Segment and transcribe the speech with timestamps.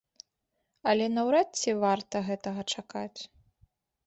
[0.91, 3.21] Але наўрад ці варта гэтага чакаць.